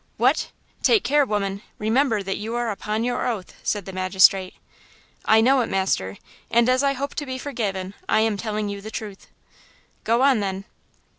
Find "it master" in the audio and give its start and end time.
5.61-6.17